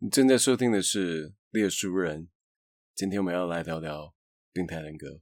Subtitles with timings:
[0.00, 2.22] 你正在收听的是《猎书人》，
[2.94, 4.14] 今天我们要来聊聊
[4.52, 5.20] 病态人格。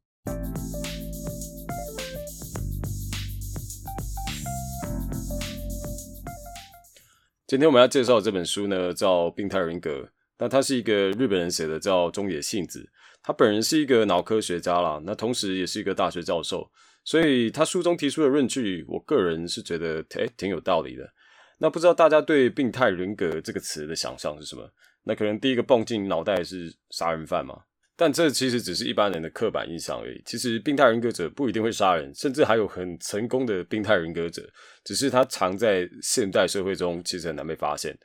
[7.47, 9.91] 今天我们要介绍这本书呢，叫《病态人格》。
[10.37, 12.91] 那他是一个日本人写的，叫中野幸子。
[13.23, 16.71] 他本人是一个脑科学家啦，那同时也是一个大学教授。
[17.03, 21.11] 所以他书中提出的论据，我个人是觉得诶挺有道理的。
[21.59, 24.71] 那不知道大家对“病态人格”这个词的想象是什么？
[25.05, 27.63] 那可能第一个蹦进脑袋是杀人犯嘛？
[27.97, 30.21] 但这其实只是一般人的刻板印象而已。
[30.27, 34.47] 其实病态人格者不一定会杀人，甚至还有很成功的病态人格者，
[34.85, 37.97] 只是他藏在现代社会中，其实很难被发现。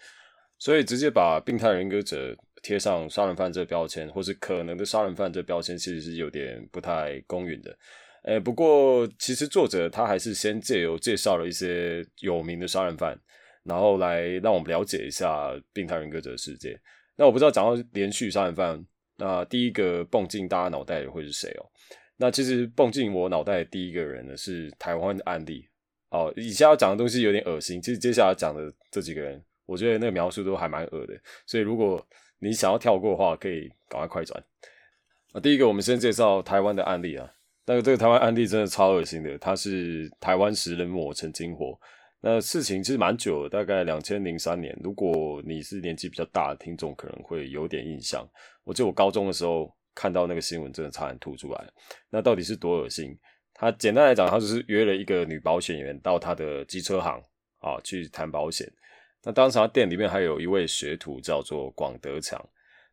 [0.57, 2.33] 所以直接把病态人格者
[2.63, 7.77] 贴上杀人犯这标签，或是可能的杀人犯这标签，其实是有点不太公允的。
[8.23, 13.20] 诶，不过其实作者他还是先借由介绍了一些有名的杀人犯。
[13.63, 16.79] 然后来让我们了解一下病态人格者的世界。
[17.15, 18.84] 那我不知道讲到连续杀人犯，
[19.17, 21.65] 那第一个蹦进大家脑袋的会是谁哦？
[22.17, 25.67] 那其实蹦进我脑袋的第一个人呢是台湾的案例
[26.09, 26.34] 哦。
[26.35, 31.13] 以下要讲的东西有点恶心，其实接下来讲的这几个人，我觉得那个描述都还蛮恶的。
[31.45, 32.04] 所以如果
[32.39, 34.43] 你想要跳过的话，可以赶快快转。
[35.34, 37.32] 啊，第一个我们先介绍台湾的案例啊。
[37.67, 41.79] 那个这个台湾案例真的超恶心的，他是台湾食人魔陈金火。
[42.23, 44.77] 那事情其实蛮久了，大概两千零三年。
[44.83, 48.23] 如果你是年纪比较大的听众，可能会有点印象。
[48.63, 51.67] 我记得我高中的时候看到那个新闻，真的差点吐出来。
[52.11, 53.17] 那到底是多恶心？
[53.53, 57.19] 他简单来讲，他就是约了一个女保险员到他的机车行
[57.59, 58.71] 啊去谈保险。
[59.23, 62.39] 那当时他店里面还有一位学徒叫做广德强。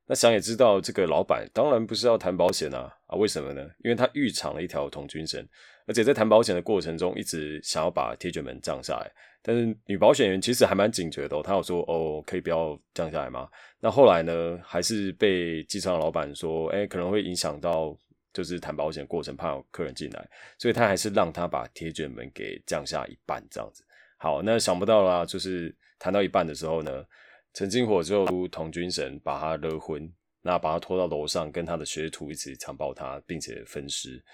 [0.08, 3.14] 那想也知道，这个老板当然不是要谈保险啊啊？
[3.14, 3.62] 为什么呢？
[3.84, 5.46] 因为他预藏了一条童军绳。
[5.86, 9.10] 而且在谈保险的过程中，一直想要把铁卷门降下来，
[9.42, 13.48] 但是女保险员其实还蛮警觉的，她有说：“哦，可以不要降下来吗？”
[13.80, 17.96] 那后来呢，还是被机场老板说：“哎，可能会影响到
[18.34, 23.82] 就是谈保险过程，怕有客人进来，所以他还是让他把铁卷门给降下一半这样子。”
[24.18, 27.02] 好，那想不到啦，就是谈到一半的时候呢，
[27.58, 30.08] 陈金火就同军神把他勒昏，
[30.42, 34.24] 那把他拖到楼上，跟他的学徒一起强暴他，并且分尸。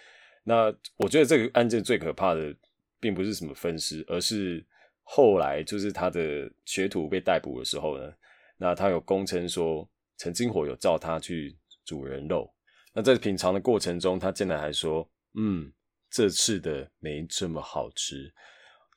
[0.43, 0.67] 那
[0.99, 2.55] 我觉得这个案件最可怕的，
[3.01, 4.63] 并不是什么分尸，而是
[5.05, 6.21] 后来就是他的
[6.67, 8.13] 学徒被逮捕的时候呢，
[8.59, 12.53] 那他有供称说陈金火有叫他去煮人肉，
[12.93, 15.73] 那在品尝的过程中，他竟然还说，嗯，
[16.11, 18.31] 这次的没这么好吃。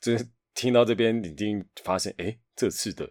[0.02, 0.18] 这
[0.54, 3.10] 听到这边，已经发现，哎，这次的，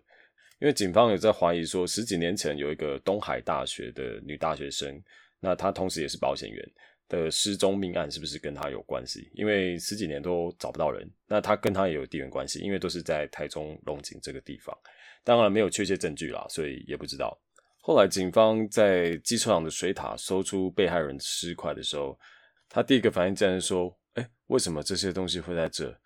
[0.59, 5.03] 因为警方有在怀疑说，十几年前有一个东海大学的女大学生，
[5.41, 6.73] 那她同时也是保险员。
[7.09, 9.31] 的失踪命案是不是跟她有关系？
[9.33, 14.77] 因为十几年都找不到人，那她跟他也有地缘关系，因为都是在台中龙井这个地方。
[15.23, 17.41] 当然没有确切证据啦，所以也不知道。
[17.81, 22.19] 后来警方在机车厂的水塔搜出被害人尸块的时候，
[22.69, 25.97] 他第一个反应竟然说：“哎，为什么这些东西会在这？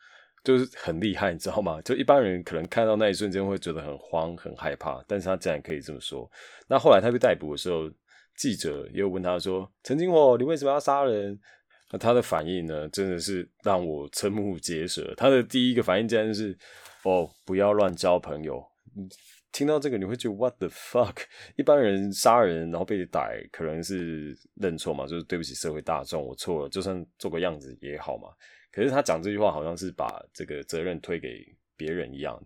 [0.45, 1.81] 就是很厉害，你知道吗？
[1.83, 6.31] 就一般人可能看到那一瞬间会觉得很慌、很害怕，但是他竟然可以这么说。
[6.69, 7.91] 那后来他被逮捕的时候。”
[8.37, 11.39] 记者又问他说：“陈金火，你为什么要杀人？”
[11.93, 15.13] 那他的反应呢，真的是让我瞠目结舌。
[15.15, 16.57] 他的第一个反应竟然是
[17.05, 18.65] ：“哦，不要乱交朋友。”
[19.53, 21.17] 听到这个，你会觉得 “What the fuck？”
[21.59, 28.31] 一般人杀人然后被逮，可能是认错嘛，就是对不起社会大众，我错了，就算做个样子也好嘛。
[28.73, 32.41] 可是他讲这句话，好像是把这个责任推给别人一样。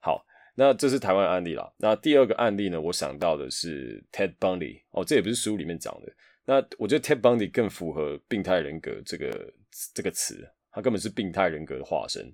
[0.00, 0.24] 好。
[0.56, 1.68] 那这是台湾案例啦。
[1.78, 2.80] 那第二个案例呢？
[2.80, 6.12] 我想到的是 Ted Bundy 哦，这也不是书里面讲的。
[6.44, 9.52] 那我觉得 Ted Bundy 更符合病态人格这个
[9.92, 12.32] 这个词，他根本是病态人格的化身。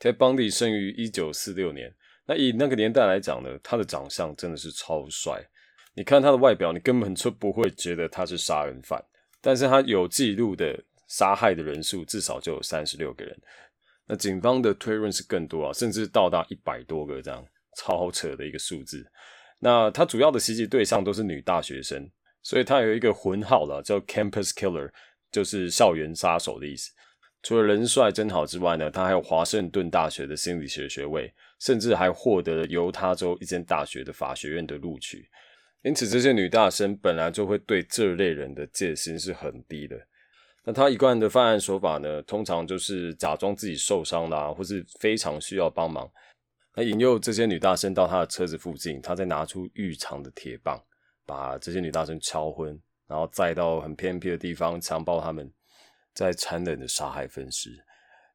[0.00, 1.94] Ted Bundy 生于一九四六年，
[2.26, 5.40] 那以那个年代来讲呢，他的长相真的是超帅。
[5.94, 9.00] 你看他的外表，你根本就不会觉得他是杀人犯。
[9.40, 10.76] 但是他有记录的
[11.16, 13.36] 杀害的人数至少就有三十六个人。
[14.08, 19.06] 那警方的推论是更多啊，甚至到达一百多个这样超扯的一个数字。
[19.60, 22.10] 那他主要的袭击对象都是女大学生，
[22.42, 24.90] 所以他有一个混号了，叫 Campus Killer，
[25.30, 26.90] 就是校园杀手的意思。
[27.42, 35.28] 除了人帅真好之外呢，他还有华盛顿大学的心理学学位，甚至还获得了犹他州一间大学的法学院的录取。
[35.82, 39.96] 因此，这些女大生本来就会对这类人的戒心是很低的。
[40.64, 46.10] 那他一贯的犯案手法呢，通常就是假装自己受伤啦，或是非常需要帮忙，
[46.74, 50.82] 那引诱这些女大生到他的车子附近，他再拿出预藏的铁棒，
[51.26, 55.52] 把这些女大生敲昏，然后再到很偏僻的地方强暴他们，
[56.14, 57.70] 再残忍的杀害分尸。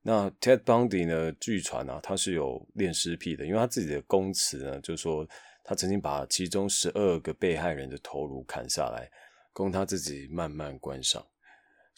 [0.01, 1.31] 那 Ted Bundy 呢？
[1.39, 5.27] 据传啊，他是有恋尸癖的，因为他自己的供词呢，就说。
[5.61, 9.07] 他曾经把其中十二个被害人的头颅砍下来，
[9.53, 11.23] 供他自己慢慢观赏。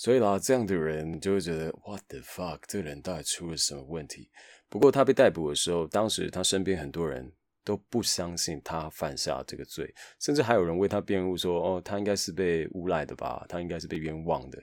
[0.01, 4.31] 所以啦，这样的人就会觉得 What the fuck，这个人到底出了什么问题？
[4.67, 7.31] 不过他被逮捕的时候，当时他身边很多人
[7.63, 14.57] 都不相信他犯下这个罪，甚至还有人为他辩护说：“哦，他应该是被诬赖的吧，他应该是被冤枉的。”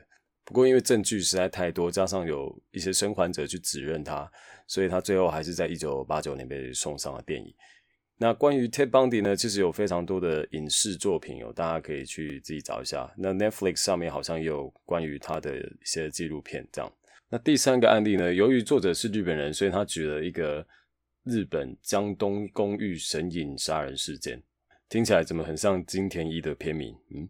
[0.45, 4.29] 不过因为证据实在太多，加上有一些生还者去指认他，
[4.67, 7.55] 所以他最后还是在一九八九年被送上了电影。
[8.21, 13.09] 那关于 Ted Bundy 呢，其实有非常多的影视作品哦，大家可以去自己找一下。
[13.17, 16.67] 那 Netflix 上面好像也有关于他的一些纪录片。
[16.73, 16.93] 这样，
[17.29, 20.67] 那第三个案例呢，由于作者是日本人，所以他举了一个
[21.23, 24.43] 日本江东公寓神隐杀人事件，
[24.89, 26.97] 听起来怎么很像金田一的片名？
[27.15, 27.29] 嗯，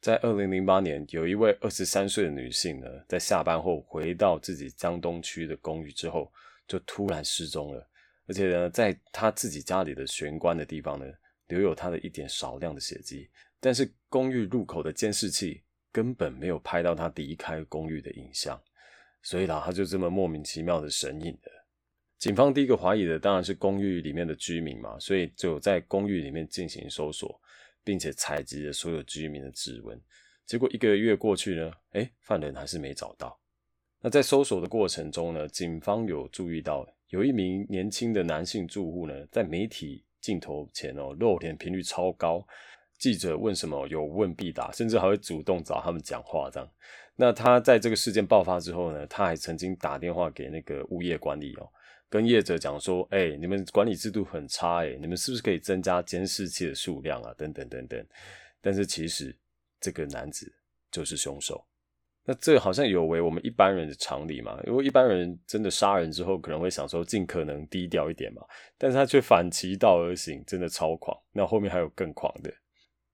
[0.00, 6.32] 在二零零八年，有一位二十三岁的女性呢，在下班后回到自己江东区的公寓之后，
[6.66, 7.86] 就突然失踪了。
[8.26, 11.04] 而且呢，在他自己家里的玄关的地方呢，
[11.48, 13.28] 留有他的一点少量的血迹，
[13.58, 15.60] 但是公寓入口的监视器
[15.90, 18.58] 根本没有拍到他离开公寓的影像，
[19.22, 21.66] 所以啦，他就这么莫名其妙的神隐了。
[22.16, 27.38] 警方第一个怀疑的当然是公寓里面的居民嘛，所以就在公寓里面进行搜索，
[27.82, 30.00] 并且采集了所有居民的指纹。
[30.46, 33.36] 结果一个月过去呢，哎，犯人还是没找到。
[34.00, 36.86] 那在搜索的过程中呢，警方有注意到。
[37.12, 42.42] 有一名年轻的男性住户呢，在媒体镜头前哦，露脸频率超高。
[42.98, 46.66] 记者问什么有问必答，甚至还会主动找他们讲话这样。
[47.14, 51.68] 那他在这个事件爆发之后呢，他还曾经打电话给那个物业管理哦，
[52.08, 57.34] 跟业者讲说：“哎，你们管理制度很差哎，你们是不是可以增加监视器的数量啊？
[57.36, 58.02] 等等等等。”
[58.62, 59.36] 但是其实
[59.78, 60.50] 这个男子
[60.90, 61.62] 就是凶手。
[62.24, 64.56] 那这好像有违我们一般人的常理嘛？
[64.66, 68.42] 因为一般人真的杀人之后，可能会想说尽可能低调一点嘛，
[68.78, 71.16] 但是他却反其道而行，真的超狂。
[71.32, 72.52] 那后面还有更狂的，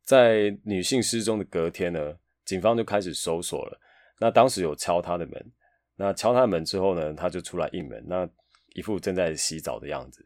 [0.05, 2.15] 在女性失踪的隔天呢，
[2.45, 3.81] 警方就开始搜索了。
[4.21, 5.53] 那当时有敲他的门，
[5.97, 8.29] 那敲他的门之后呢，他就出来应门，那
[8.75, 10.23] 一副正在洗澡的样子。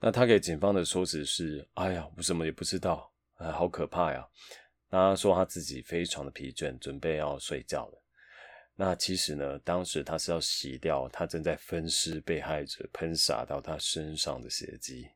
[0.00, 4.24] 那他给警方的说辞是：“哎呀，我什么也不知道，哎，好可怕呀。”
[4.88, 8.02] 他说他自己非常的疲倦，准备要睡觉了。
[8.82, 15.06] 那其实呢，当时他是要洗掉他正在分尸被害者喷洒到他身上的血迹。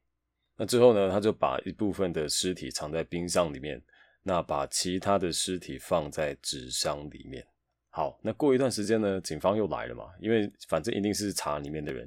[0.54, 3.82] 那之后呢，他就把一部分的尸体藏在冰箱里面，
[4.22, 7.42] 那把其他的尸体放在纸箱里面。
[7.88, 12.06] 好，那过一段时间呢，警方又来了嘛，因为反正一定是查里面的人。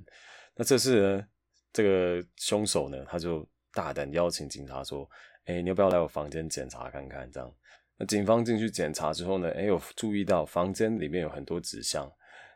[0.54, 1.28] 那这次呢，
[1.74, 3.44] 这个凶手呢，他就
[3.74, 5.10] 大胆邀请警察说
[5.46, 7.52] ：“哎，你要不要来我房间检查看看？”这样。
[8.00, 9.50] 那警方进去检查之后呢？
[9.52, 12.12] 哎，有注意到房间里面有很多纸箱。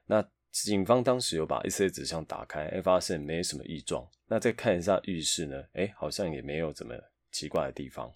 [0.05, 4.07] 那警方当时有把一些纸箱打开，哎，发现没什么异状。
[4.27, 5.63] 那再看一下浴室呢？
[5.73, 6.93] 哎，好像也没有怎么
[7.31, 8.11] 奇怪的地方。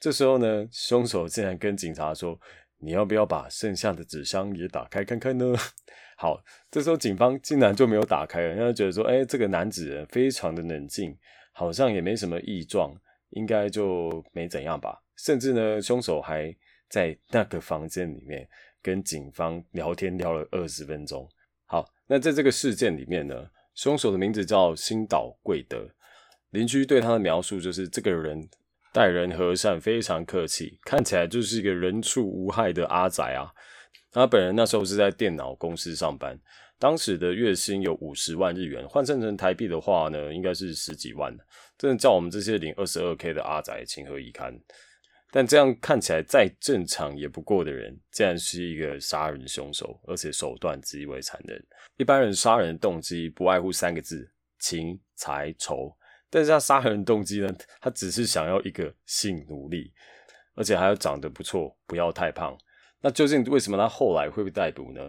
[0.00, 2.38] 这时候呢，凶手竟然跟警察说
[2.80, 5.54] ：“你要不要把剩下的纸箱也打开看看呢？”
[6.18, 11.16] 好，这时候警方竟然就没有打开了，因为觉得说：“哎，这个男子非常的冷静，
[11.52, 12.94] 好像也没什么异状，
[13.30, 16.54] 应该就没怎样吧。”甚至呢，凶手还。
[16.90, 18.46] 在那个房间里面
[18.80, 21.28] 跟警方聊天聊了二十分钟。
[21.64, 25.88] 好，那在这个事件里面呢，凶手的名字叫新岛贵德。
[26.50, 28.48] 邻居对他的描述就是这个人
[28.92, 33.50] 待人和善，非常客气，看起来就是一个人畜无害的阿宅啊。
[34.12, 36.38] 他本人那时候是在电脑公司上班，
[36.78, 41.36] 当时的月薪有五十万日元，换算成台币的话呢，应该是十几万。
[41.76, 44.56] 真的叫我们这些领二十二 K 的阿宅情何以堪？
[45.36, 51.60] 但这样看起来再正常也不过的人，竟然是一个杀人凶手，而且手段极为残忍。
[51.96, 55.92] 一般人杀人的动机不外乎三个字：情、财、仇。
[56.30, 57.52] 但是他杀人的动机呢？
[57.80, 59.92] 他只是想要一个性奴隶，
[60.54, 62.56] 而且还要长得不错，不要太胖。
[63.00, 65.00] 那究竟为什么他后来会被逮捕呢？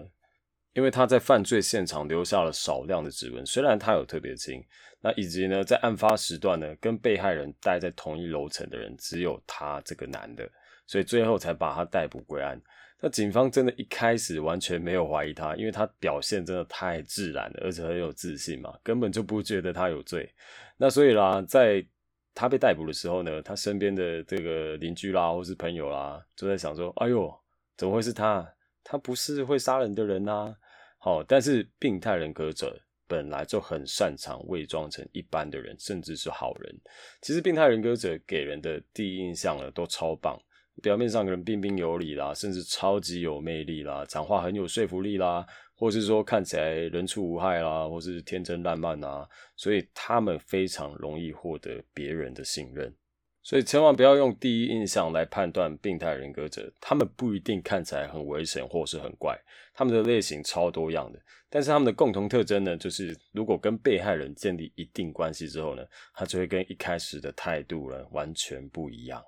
[0.76, 4.64] 因为他在犯罪现场留下了少量的指纹，虽然他有特别轻。
[5.02, 10.50] 那以及呢，在案发时段呢，跟被害人待在同一楼层的人只有他这个男的，
[10.88, 12.60] 所以最后才把他逮捕归案。
[13.00, 20.28] 那警方真的一开始完全没有怀疑他，因为他表现真的太自然了，而且很有自信嘛，根本就不觉得他有罪。
[20.76, 21.86] 那所以啦，在
[22.34, 27.32] 他被逮捕的时候呢，他身边的这个邻居啦，或是朋友啦，就在想说：“哎呦，
[27.78, 28.46] 怎么会是他？
[28.84, 30.56] 他不是会杀人的人呐！”
[31.06, 32.80] 哦，但是病态人格者。
[33.08, 36.76] 本来就很擅长伪装成一般的人，甚至是好人。
[37.22, 40.36] 其实，病态人格者给人的第一印象呢，都超棒。
[40.82, 45.46] 表面上可能彬彬有礼啦，甚至超级有魅力啦，讲话很有说服力啦，
[45.76, 52.92] 或是说看起来人畜无害啦，或是天真烂漫啊，所以他们非常容易获得别人的信任。
[53.46, 59.40] 所以千万不要用第一印象来判断病态人格者，他们不一定看起来很危险或是很怪，
[59.72, 65.84] 他们的类型超多样的，但是他们的共同特征呢，就是如果跟被害人建立一定关系之后呢，
[66.16, 69.24] 他就会跟一开始的态度呢完全不一样。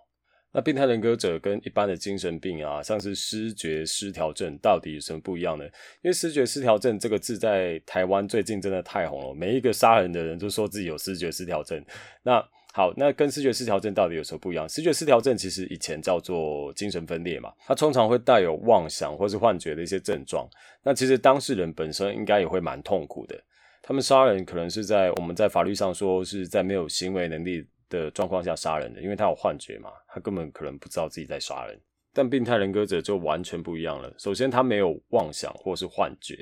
[0.52, 5.64] 那病态人格者跟一般的精神病啊，像是失觉失调症，到底有什么不一样呢？
[6.02, 11.80] 因为失觉失调症这个字在台湾最近真的太红了，每一个杀人的人都说自己有失觉失调症。
[12.24, 12.44] 那
[12.78, 14.70] 好，那跟视觉失调症到底有什么不一样？
[14.70, 20.48] 视觉失调症其实以前叫做精神分裂嘛，它通常会带有妄想或是幻觉的一些症状。
[20.84, 23.36] 那其实当事人本身应该也会蛮痛苦的。
[23.82, 31.82] 他们杀人可能是在我们在法律上说是在没有行为能力的状况下杀人的，因为他有幻觉嘛，他根本可能不知道自己在杀人。
[32.14, 34.14] 但病态人格者就完全不一样了。
[34.20, 36.36] 首先，他没有妄想或是幻觉。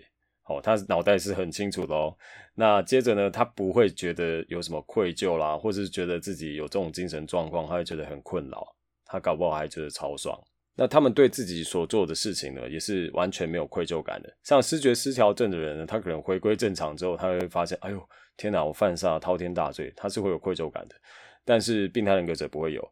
[0.46, 2.16] 哦，他脑袋是很清楚的哦。
[2.54, 8.76] 那接着呢，他不会觉得有什么愧疚啦，或是觉得自己有这种精神状况，他会觉得很困扰。
[9.06, 10.40] 他搞不好还觉得超爽。
[10.78, 14.38] 那他们对自己所做的事情呢，也是完全没有愧疚感的。
[14.44, 20.96] 像失觉失调症的人呢，他可能回归正常之后，他会发现，哎呦，天哪，我犯下滔天大罪，他是会有愧疚感的。
[21.46, 22.86] 但是病态人格者不会有。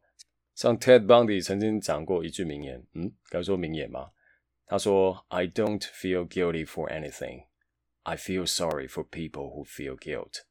[0.56, 4.08] 像 Ted Bundy 曾经讲过一句名言，嗯，该说名言吗？
[4.66, 7.46] 他说：“I don't feel guilty for anything.
[8.04, 10.42] I feel sorry for people who feel guilt.”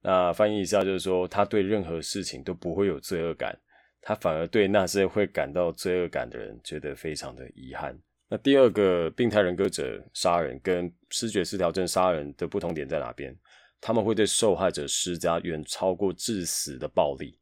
[0.00, 3.58] 那翻译一下就是说，他对任何事情都不会有罪恶感，
[4.00, 7.96] 他反而对那些会感到罪恶感的人觉得非常的遗憾。
[8.28, 13.36] 那第二个病态人格者杀人跟失觉失调症杀人的不同点在哪边？
[13.80, 17.38] 他们会对受害者施加远超过致死的暴力，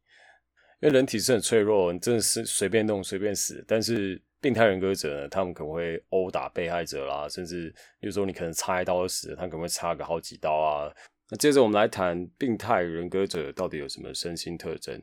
[0.81, 4.21] 因为人体是很脆弱，你真的是随便弄随便死，但是。
[4.39, 10.93] 病态人格者呢，他们可能会殴打被害者啦，甚至比如说你可能插一刀就死了，他可能会插个好几刀啊。
[11.29, 15.01] 那接着我们来谈病态人格者到底有什么身心特征。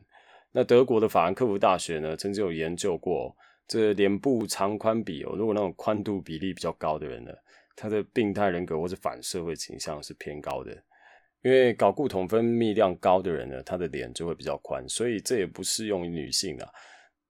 [0.51, 3.35] 那德国的法兰克福大学呢，曾经有研究过
[3.67, 7.31] 这脸部长宽比哦，如果那种宽度比例比较高的人呢，
[7.75, 10.71] 他的病态人格或者反社会倾向是偏高的。
[11.43, 16.67] 因为睾固酮分泌量高的人呢，他的脸就会比较宽，所以这也不适用于女性啊。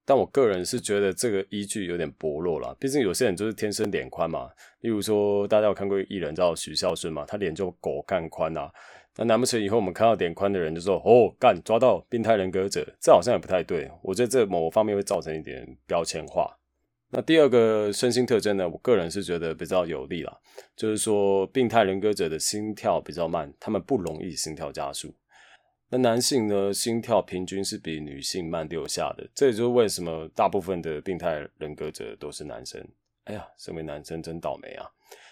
[0.06, 4.50] 但我个人是觉得这个依据有点薄弱了，毕竟有些人就是天生脸宽嘛。
[4.82, 8.72] 例如说，大家有看过艺人叫许孝顺嘛，他脸就狗干宽啊。
[9.18, 12.86] 那难不成以后我们看到脸宽的人就说哦干抓到病态人格者？
[13.02, 13.90] 这好像也不太对。
[14.02, 16.56] 我觉得这某方面会造成一点标签化。
[17.12, 20.38] 那第二个身心特征呢，我个人是觉得比较有利啦，
[20.76, 25.14] 就是说病态人格者的心跳比较慢，他们不容易心跳加速。
[25.98, 32.86] 男性呢，心跳平均是比女性慢六下的，这也就是为什么大部分的病态人格者都是男生。
[33.26, 34.88] 哎呀，身为男生真倒霉啊！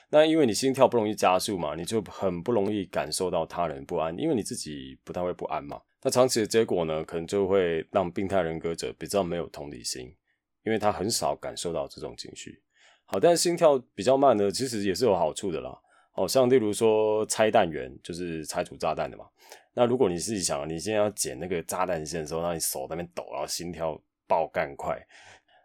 [0.10, 5.82] 那因为你心跳不容易加速嘛，你就很不容易感受到他人不安，因为你自己不太会不安嘛。
[6.02, 10.14] 那长期的结果呢，可能就会让病态人格者比较没有同理心，
[10.64, 12.62] 因为他很少感受到这种情绪。
[13.06, 15.76] 好，但是心跳比较慢呢，其实也是有好处的啦。
[16.16, 19.26] 哦，像例如说拆弹员，就是拆除炸弹的嘛。
[19.76, 25.00] 那如果你自己想，你现在要捡那个炸弹线的时候，让你手那边抖，然后心跳爆干快，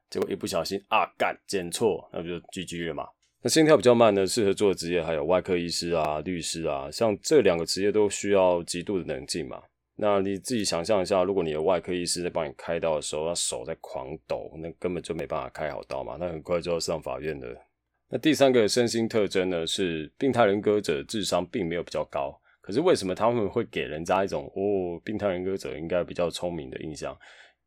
[0.09, 3.07] 结果一不小心啊干捡错，那不就 GG 了嘛？
[3.43, 9.63] 那心跳比较慢呢，适合做的职业还有外科医师啊、律师啊，像这两个职业都需要极度的冷静嘛。
[9.95, 17.49] 那你自己想象一下，如果你的外科医师在帮你开刀的时候，他手在狂抖，那根本就没办法开好刀嘛，那很快就要上法院的。
[18.09, 22.41] 那第三个身心特征呢，是病态人格者智商并没有比较高。
[22.69, 27.17] 可是为什么他们会给人家一种哦，病态人格者应该比较聪明的印象？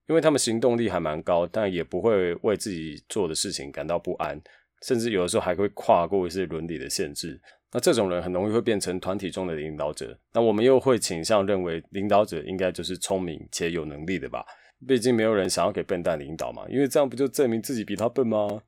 [0.08, 4.40] 因为他们行动力还蛮高，但也不会为自己做的事情感到不安，
[4.84, 7.42] 甚至有的时候还会跨过一些伦理的限制。
[7.72, 10.16] 那这种人很容易会变成团体中的领导者。
[10.34, 14.46] 那我们又会倾向认为，领导者应该就是聪明且有能力的吧？
[14.88, 18.62] 毕竟没有人想要给笨蛋领导嘛，因为这样不就证明自己比他笨吗？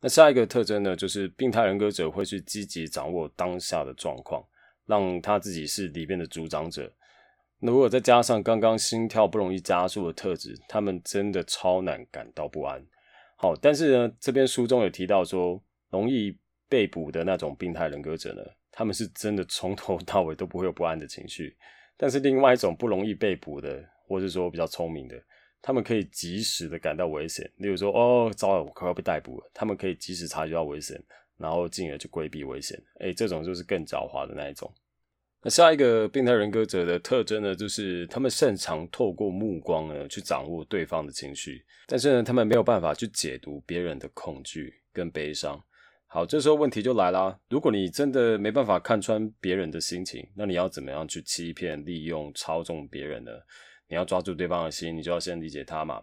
[0.00, 4.40] 那下一个特征呢，就是病态人格者会去积极掌握当下的状况。
[4.90, 6.92] 让他自己是里面的主长者。
[7.60, 12.84] 那如果再加上刚刚心跳不容易加速的特质，他们真的超难感到不安。
[13.36, 16.36] 好，但是呢，这边书中有提到说，容易
[16.68, 18.42] 被捕的那种病态人格者呢，
[18.72, 21.56] 他们是真的从头到尾都不会有不安的情绪。
[21.96, 25.22] 但是另外一种不容易被捕的，或者说比较聪明的，
[25.62, 27.50] 他们可以及时的感到危险。
[27.56, 30.98] 例如说，哦，糟了，我快要被逮捕了，他们可以及时察觉到危险。
[31.40, 34.70] 然后进而去规避危险，哎，这种就是更狡猾的那一种。
[35.42, 45.58] 那下一个病态人格者的特征呢，就是他们擅长透过目光呢去掌握对方的情绪，但是呢，他们没有办法去解读别人的恐惧跟悲伤。
[46.06, 53.30] 好，这时候问题就来啦，如果你真的没办法看穿别人的心情，那你要怎么样去欺骗、利用、操纵别人呢？
[53.88, 56.02] 你要抓住对方的心，你就要先理解他嘛。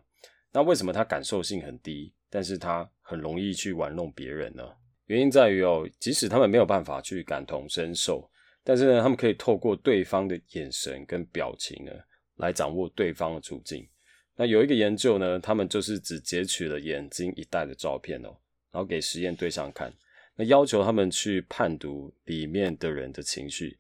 [0.52, 4.64] 那为什么他感受性很低，但是他很容易去玩弄别人呢？
[5.08, 8.30] 原因在于哦，即使他们没有办法去感同身受，
[8.64, 11.92] 但是呢，他们可以透过对方的眼神跟表情呢，
[12.36, 13.88] 来掌握对方的处境。
[14.36, 18.30] 那有一个研究呢，他们就是只截取了眼睛一带的照片哦，
[18.72, 19.92] 然后给实验对象看，
[20.36, 23.76] 那要求他们去判读里面的人的情绪。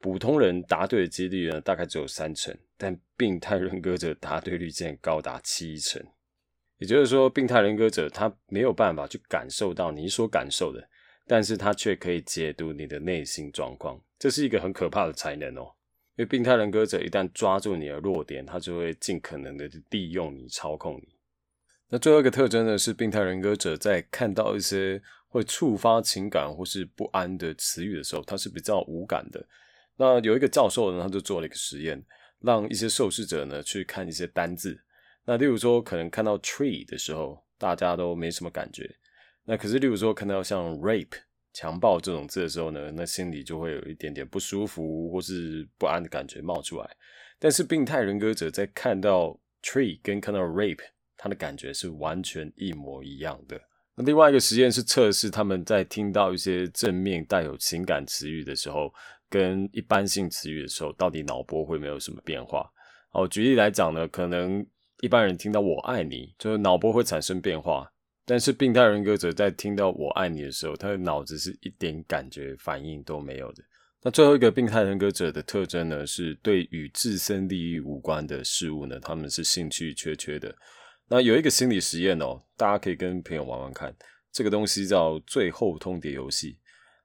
[0.00, 6.04] 普通人答对的几率呢，大概只有三成，但病态人格者答对率竟然高达七成。
[6.82, 10.88] 也就是说，病态人格者他没有办法去感受到你所感受的，
[11.28, 15.70] 但是他却可以解读你的内心状况，这是一个很可怕的才能哦。
[16.16, 21.14] 因为病态人格者一旦抓住你的弱点，他就会尽可能的利用你、操控你。
[21.88, 29.46] 那最后一个特征呢，是病态人格者在看到一些会触发情感或是不安的词语的时候，他是比较无感的。
[29.98, 32.04] 那有一个教授呢，他就做了一个实验，
[32.40, 34.82] 让一些受试者呢去看一些单字。
[35.24, 38.96] 那例如说，可能看到 tree 的时候，大家都没什么感觉。
[39.44, 41.18] 那可是，例如说看到像 rape
[41.52, 46.90] 强暴这种字的时候呢，那心里就会有一点点不舒服或是不安的感觉冒出来。
[47.38, 50.82] 但是，病态人格者在看到 tree 跟看到 rape，
[51.16, 53.60] 他的感觉是完全一模一样的。
[53.94, 58.92] 那另外一个实验是测试他们在听到一些正面带有情感词语的时候，
[59.28, 62.68] 跟一般性词语的时候，到底脑波会没有什么变化？
[63.12, 64.66] 哦，举例来讲呢，可能
[65.02, 67.92] 一般人听到“我爱你”，就是脑波会产生变化。
[68.24, 73.64] 但是病态人格者在听到“我爱你”的时候，他的脑子是一点感觉反应都没有的。
[74.04, 80.54] 那最后一个病态人格者的特征呢，是对与自身利益无关的事物呢，他们是兴趣缺缺的。
[81.08, 83.92] 那有一个心理实验哦，大家可以跟朋友玩玩看。
[84.30, 86.56] 这个东西叫最后通牒游戏。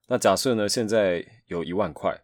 [0.08, 2.16] 那假设呢，现在有一万块，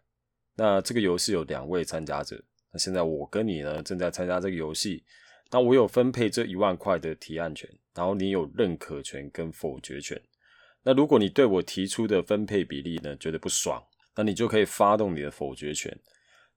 [0.54, 2.40] 那这个游戏有两位参加者。
[2.72, 5.02] 那现在我跟你呢，正在参加这个游戏。
[5.54, 10.20] 那我有分配这一万块的提案权，然后你有认可权跟否决权。
[10.82, 13.80] 那如果你对我提出的分配比例呢觉得不爽，
[14.16, 15.96] 那你就可以发动你的否决权。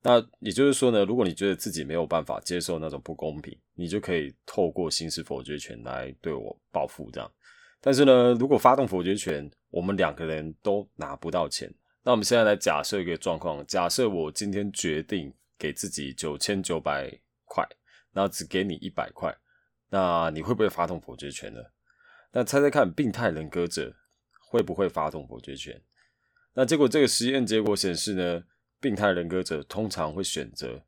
[0.02, 7.32] 那也就是说呢，如果你觉得自己没有办法接受那种不公平，你就可以透过行使否决权来对我报复这样。
[7.80, 11.72] 但是呢，如果发动否决权，我们两个人都拿不到钱。
[12.02, 17.64] 那我们现在来假设一个状况，假设我今天决定给自己九千九百块。
[18.18, 19.38] 那只给你一百块，
[19.92, 21.62] 那你会不会发动否决权呢？
[22.32, 23.96] 那猜猜看，病态人格者
[24.50, 25.80] 会不会发动否决权？
[26.56, 28.44] 那结果这个实验结果显示呢，
[28.80, 30.84] 病态人格者通常会选择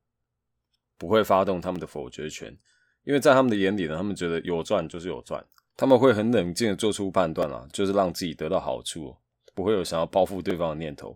[0.97, 2.57] 不会发动他们的否决权，
[3.03, 5.45] 因为在他们的眼里呢，他们觉得有赚就是有赚，
[5.77, 9.15] 他们会很冷静的做出判断啊，就是让自己得到好处，
[9.53, 11.15] 不会有想要报复对方的念头。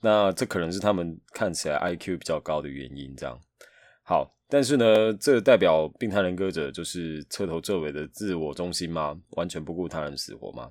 [0.00, 3.40] 那这可能是他们看起来 IQ 比较高的原因，这样。
[4.08, 9.20] 好，但是呢，这代表病态人格者就是彻头彻尾的自我中心吗？
[9.32, 10.70] 完全不顾他人死活吗？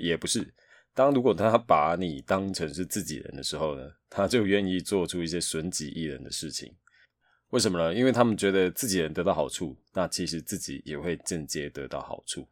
[0.00, 0.52] 也不是。
[0.92, 6.74] 当如果他把你当成是自己人的时候呢，他就愿意做出一些损己益人的事情。
[7.50, 7.94] 为什么呢？
[7.94, 12.48] 因为他们觉得自己人得到好处，那其实自己也会间接得到好处。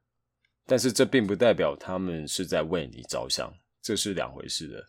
[0.66, 4.88] 但是这并不代表他们是在为你着想，这是两回事的。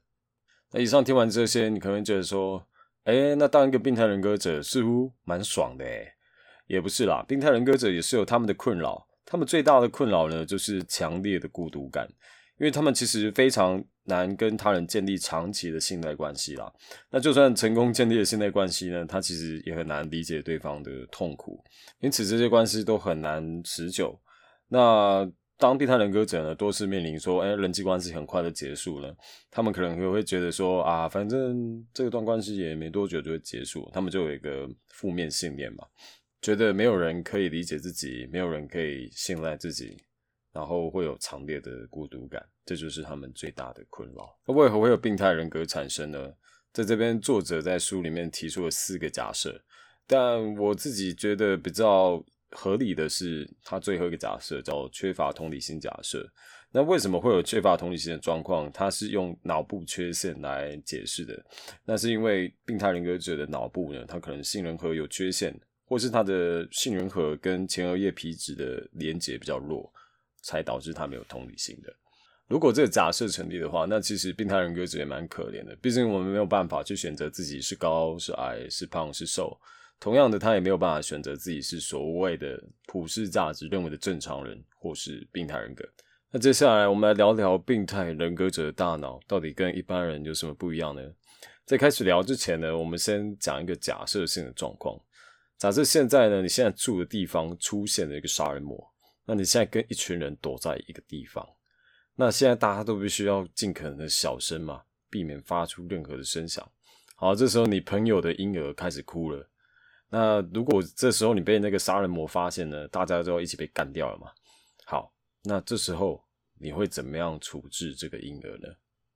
[0.74, 2.67] 那以上听完这些，你可能觉得说。
[3.03, 6.13] 哎，那当一个病态人格者似乎蛮爽的哎，
[6.67, 12.07] 也不是啦，病态人格者也是有他们的困扰，他们最大的困扰呢，就是强烈的孤独感，
[12.59, 16.71] 因为他们其实非常难跟他人建立长期的信赖关系啦。
[17.09, 21.61] 那就算成功建立了信赖关系呢，他其实也很难理解对方的痛苦，
[21.99, 24.17] 因此这些关系都很难持久。
[24.69, 25.29] 那
[25.63, 29.15] 当病态人格者呢，多次面临说，哎，人际关系很快的结束了，
[29.49, 35.86] 他们可能会会觉得说，啊，反正这段关系也没多久就会结束，他们就有一个负面信念嘛，
[36.41, 39.95] 觉得没有人可以理解自己，没有人可以信赖自己，
[40.52, 44.38] 然后会有强烈的孤独感，这就是他们最大的困扰。
[44.45, 46.30] 那为何会有病态人格产生呢？
[46.73, 49.63] 在这边，作者在书里面提出了四个假设，
[50.06, 52.21] 但我自己觉得比较。
[52.55, 56.27] 合理的是，他最后一个假设叫缺乏同理心假设。
[56.75, 58.71] 那为什么会有缺乏同理心的状况？
[58.71, 61.45] 他是用脑部缺陷来解释的。
[61.85, 65.53] 那是因为病态人格者的脑部呢，他可能杏仁核有缺陷，
[65.85, 69.93] 或是他的杏仁核跟前额叶皮质的连接比较弱，
[70.41, 71.93] 才导致他没有同理心的。
[72.47, 75.75] 如果这个假设成立的话，那其实病态人格者也蛮可怜的。
[75.75, 79.55] 毕竟我们没有办法去选择自己是高是矮是胖是瘦。
[80.03, 85.87] 同样的，他也没有办法选择自己是所谓的普世价值认为的正常人，或是病态人格。
[86.29, 91.01] 那接下来，我们来聊聊病态人格者的大脑到底跟一般人有什么不一样呢？
[91.63, 94.99] 在开始聊之前呢，我们先讲一个假设性的状况。
[95.57, 98.85] 假设现在呢，你现在住的地方出现了一个杀人魔，
[99.25, 101.47] 那你现在跟一群人躲在一个地方，
[102.17, 106.69] 那现在大家都必须要尽可能的小声嘛，避免发出任何的声响。
[107.15, 109.49] 好，这时候你朋友的婴儿开始哭了。
[110.15, 114.28] 那如果这时候你被那个杀人魔发现呢，大家都要一起被干掉了嘛？
[114.86, 115.12] 好，
[115.43, 116.23] 那这时候
[116.60, 118.67] 你会怎么样处置这个婴儿呢？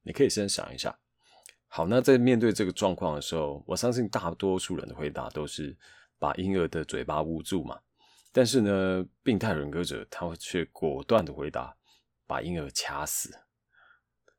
[0.01, 0.97] 你可以先想一下。
[1.67, 5.77] 好，那在面对这个状况的时候，我相信大多数人的回答都是
[6.17, 7.79] 把婴儿的嘴巴捂住嘛。
[8.31, 11.77] 但是呢，病态人格者他却果断的回答，
[12.25, 13.31] 把婴儿掐死。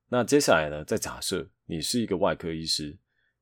[0.09, 2.99] 那接下来呢，再假设你是一个外科医师。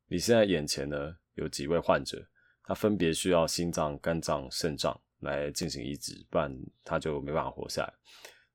[0.07, 2.29] 你现在眼前呢有几位患者，
[2.67, 6.53] 他分别需要心脏、肝脏、肾脏来进行移植，不然
[6.85, 7.95] 他就没办法活下来。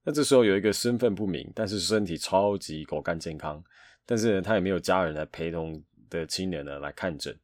[0.03, 3.63] 那这时候有一个身份不明，但是身体超级狗干健康，
[4.05, 7.35] 但是呢他也没有家人来陪同的青年呢来看诊。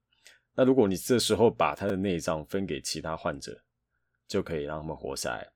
[0.53, 3.63] 那如果你这时候把他的内脏分给其他患者，
[4.27, 5.47] 就可以让他们活下来，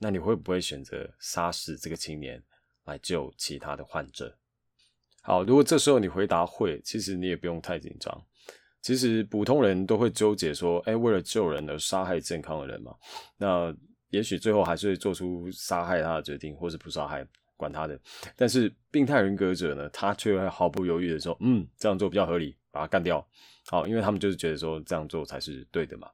[0.00, 2.42] 那你会不会选择杀死这个青年
[2.84, 4.36] 来救其他的患者？
[5.22, 8.24] 好，如果这时候你回答会，其实你也不用太紧张。
[8.88, 12.94] 其实普通人都会纠结说，哎，为了救人而杀害健康的人嘛？
[13.36, 13.76] 那
[14.08, 17.22] 也许最后还是会做出杀害他的决定，或是不杀害，
[17.54, 18.00] 管他的。
[18.34, 23.22] 但是病态人格者呢，他却会毫不犹豫的说，嗯，这样做比较合理，把他干掉。
[23.66, 26.08] 好，因为他们就是觉得说这样做才是对的嘛。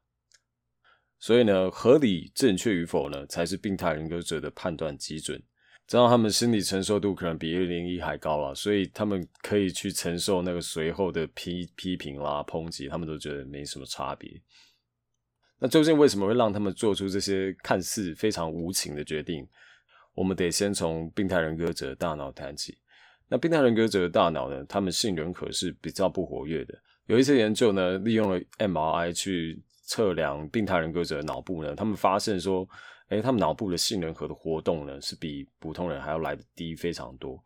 [1.21, 5.41] 所以呢，合理正确与否呢，才是病态人格者的判断基准。
[5.87, 14.41] 知道他们心理承受度可能比一零一还高了，所以他们可以去承受那个随后的批批评啦、抨击，他们都觉得没什么差别。
[15.59, 19.47] 那究竟为什么会让他们做出这些看似非常无情的决定？
[20.15, 22.79] 我们得先从病态人格者的大脑谈起。
[23.29, 26.75] 那病态人格者的大脑呢，他们杏仁核是比较不活跃的。
[27.09, 32.67] 有一些研究呢，利用了 MRI 去测量病态人格者的脑部呢，他们发现说。
[33.15, 37.41] 哎，他们脑部的杏仁核的活动呢，是比普通人还要来的低非常多。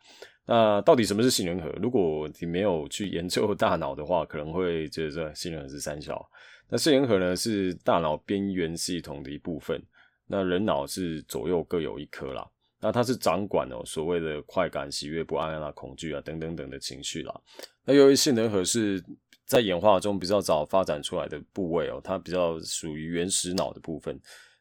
[0.47, 1.69] 那到底什么是杏仁核？
[1.73, 6.27] 如果你没有去研究大脑的话，可能会觉得杏仁核是三小。
[6.71, 9.79] 那杏仁核呢，是大脑边缘系统的一部分。
[10.27, 12.49] 那人脑是左右各有一颗啦。
[12.81, 17.41] 那它是掌管哦所谓的快感、喜悦、不安啊、恐惧啊等等等的情绪啦。
[17.85, 19.05] 那由于杏仁核是
[19.45, 24.19] 在演化中比较早发展出来的部位哦，它比较属于原始脑的部分。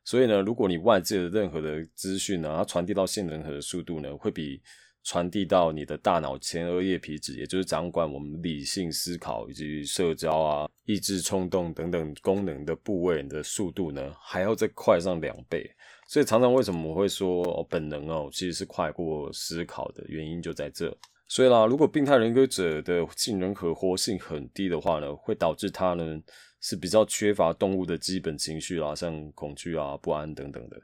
[0.08, 4.62] 所以呢，如果你外界的任何的资讯呢，它传递到杏仁核的速度呢，会比
[5.04, 15.70] 传递到你的大脑前额叶皮质，也就是掌管我们理性思考以及社交啊、抑制冲动等等功能的部位的速度呢，还要再快上两倍。
[16.08, 20.98] 所以常常为什么我会说哦，本能哦，其实是快过思考的原因就在这。
[21.28, 26.18] 所以啦，如果病态人格者的杏仁核活性很低的话呢，会导致他呢。
[26.62, 30.82] 是比较缺乏动物的基本情绪啦，像恐惧啊、不安等等的。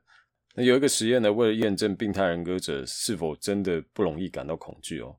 [0.56, 5.16] 那有一个实验呢，为了验证病态人格者是否真的不容易感到恐惧哦，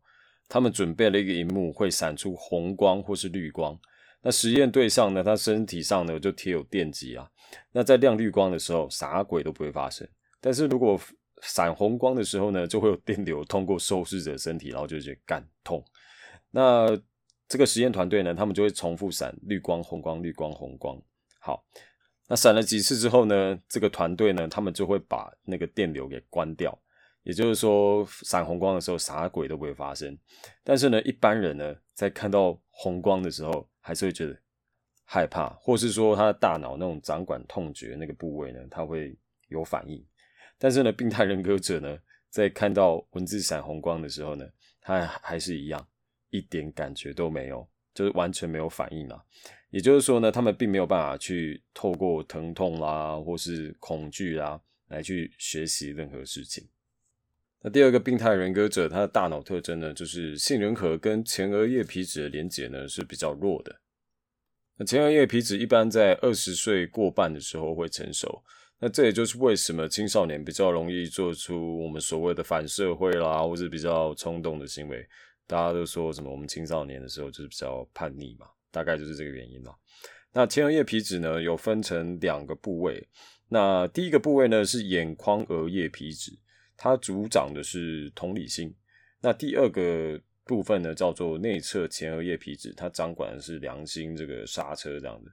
[0.48, 3.78] 他们准备了一个荧幕，会闪出红光或是绿光。
[4.22, 7.28] 那实验对象呢，他身体上呢就贴有电极啊。
[7.72, 10.08] 那在亮绿光的时候，啥鬼都不会发生。
[10.40, 10.98] 但是如果
[11.42, 15.84] 闪红光的时候呢，就会有电流通过受试者身体，然后就觉得干痛。
[16.50, 16.86] 那
[17.54, 21.00] 这个实验团队呢，他们就会重复闪绿光、红光、绿光、红光。
[21.38, 21.64] 好，
[22.26, 26.76] 那闪了几次之后呢，这个团队呢，他们就会把那个电流给关掉。
[27.22, 30.18] 也就是说，闪红光的时候，啥鬼都不会发生。
[30.64, 34.36] 但是呢，一般人呢，在看到红光的时候，还是会觉得
[35.04, 40.04] 害怕，或是说他的大脑那种掌管痛觉那个部位呢，他会有反应。
[40.58, 41.96] 但是呢，病态人格者呢，
[42.30, 44.44] 在看到文字闪红光的时候呢，
[44.80, 45.86] 他还是一样。
[46.36, 49.22] 一点感觉都没有，就是完全没有反应啊。
[49.70, 56.66] 也就是说呢，他们并没有办法去透过疼痛啦，或是恐惧啦，来去学习任何事情。
[57.62, 63.80] 那第二个病态人格者，他的大脑特征呢，就是杏仁核跟前额叶皮质的连接呢是比较弱的。
[64.76, 68.42] 那前额叶皮质一般在二十岁过半的时候会成熟。
[68.80, 75.08] 那这也就是为什么青少年比较容易做出我们所谓的反社会啦，或是比较冲动的行为。
[75.46, 76.30] 大家都说什么？
[76.30, 79.74] 我们青少年的时候就是比较叛逆嘛，大概就是这个原因了。
[80.32, 83.06] 那前额叶皮质呢，有分成两个部位。
[83.48, 86.32] 那第一个部位呢是眼眶额叶皮质，
[86.76, 88.74] 它主掌的是同理心。
[89.20, 95.30] 那第二个部分呢叫做内侧前额叶皮质，它掌管的是良心这个刹车这样的。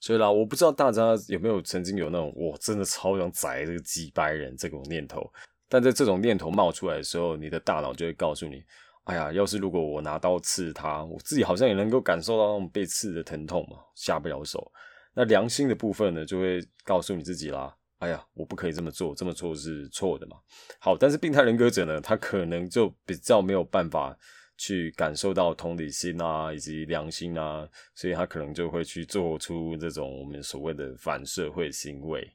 [0.00, 5.30] 所以啦，我不知道大家有没有曾经有那种我真的超想宰这个几百人这种念头，
[5.68, 8.62] 但在这种念头冒出来的时候，你的大脑就会告诉你。
[9.06, 14.70] 哎呀，要是如果我拿刀刺他，我自己好像也能够感受到那种被刺的疼痛嘛，下不了手。
[15.14, 20.36] 那良心的部分呢，就会告诉你自己啦，哎呀，我不可以这么做，这么做是错的嘛。
[20.80, 24.14] 好，但是病态人格者呢，他可能就比较没有办法
[24.58, 27.64] 去感受到同理心啊，以及良心啊，
[27.94, 32.28] 所以他可能就会去做出这种我们所谓的反社会行为。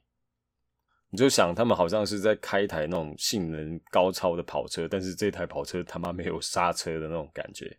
[1.14, 7.70] 你就想，他们好像是在开一台那种性能高超的跑车，但是这台跑车他妈没有刹车的那种感觉。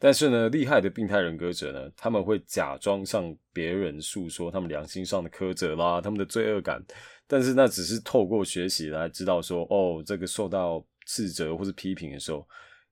[0.00, 6.84] 但是呢，厉害的病态人格者呢，他们会假装向别人诉说他们良心上的苛责啦，他们的罪恶感。
[7.28, 12.44] 但是那只是透过学习来知道说，哦，这个受到斥责或是批评的时候，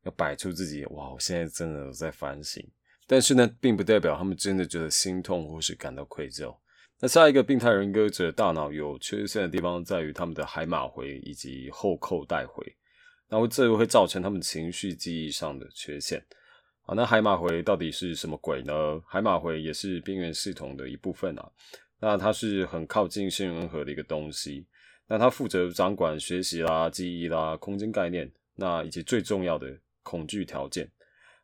[0.04, 2.64] 要摆出自己哇，我现在真的在反省。
[3.08, 6.56] 但是呢，并不代表他们真的觉得心痛或是感到愧疚。
[7.04, 12.64] 那下一个病态人格者大脑有缺陷的地方在于他们的海马回以及后扣带回，
[13.28, 16.24] 然后这会造成他们情绪记忆上的缺陷。
[16.82, 19.02] 好，那海马回到底是什么鬼呢？
[19.04, 21.50] 海马回也是边缘系统的一部分啊。
[21.98, 24.64] 那它是很靠近杏仁核的一个东西。
[25.08, 30.88] 那它负责掌管学习啦、记忆啦、空间概念，那以及最重要的恐惧条件。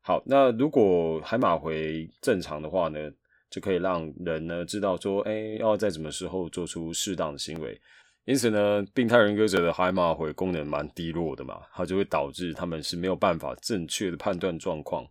[0.02, 3.10] 好，那如果海马回正常的话呢，
[3.50, 7.80] 就可以让人呢知道说，哎，要在什么时候做出适当的行为。
[8.24, 15.06] 因此呢，病态人格者的海马回功能蛮低落的嘛，它就会导致他们是没有办法正确的判断状况。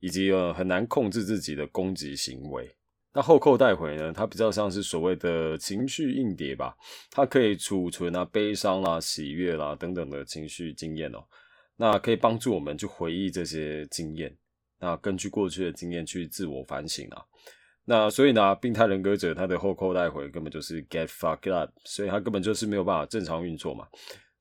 [0.00, 2.72] 以及呃很难控制自己的攻击行为。
[3.12, 4.12] 那后扣带回呢？
[4.12, 6.76] 它比较像是所谓的情绪硬碟吧，
[7.10, 11.18] 它可以储存啊悲伤啦、喜悦啦等等的情绪经验哦。
[11.76, 14.32] 那可以帮助我们去回忆这些经验，
[14.78, 17.24] 那根据过去的经验去自我反省啊。
[17.88, 23.88] 那所以呢，病态人格者他的后扣带回根本就是 get fucked up，所以他根本就是没有办法正常运作嘛。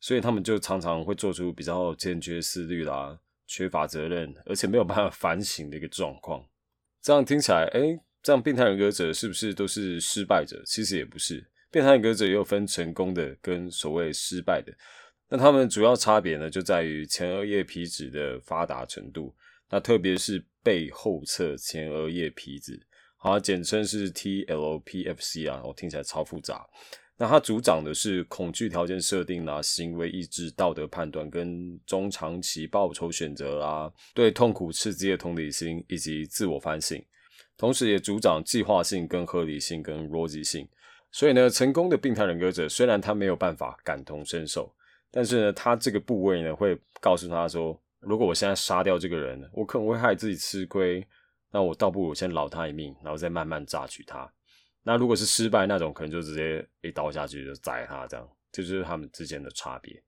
[0.02, 3.18] 所以他们就常常会做出比较坚决思虑啦。
[3.50, 6.46] 缺乏责任，而且没有办法反省的一个状况。
[7.02, 10.62] 这样听起来，哎，这样病态人格者是不是都是失败者？
[10.66, 14.74] 其实也不是，病态人格者也有分成功的跟所谓失败的。
[15.30, 19.34] 那他们主要差别呢，就在于前额叶皮质的发达程度。
[19.70, 22.86] 那特别是背后侧前额叶皮质，
[23.20, 26.66] 好，简称是 TLPFC 啊，我听起来超复杂。
[27.18, 37.04] 那它主掌的是恐惧条件设定啦、行为意志、道德判断跟中长期报酬选择啦、对痛苦刺激的同理心以及自我反省，
[37.58, 40.68] 同时也主掌计划性、跟合理性、跟逻辑性。
[41.12, 44.72] 所以呢，成功的病态人格者虽然他没有办法感同身受，
[45.10, 51.04] 但是呢，他这个部位呢会告诉他说：如果我现在杀掉这个人，我可能会害自己吃亏，
[51.52, 54.32] 那我倒不如先饶他一命，然后再慢慢榨取他。
[54.84, 60.02] 那如果是失败那种，可能就直接一刀下去就宰他，这样，这就是他们之间的差别。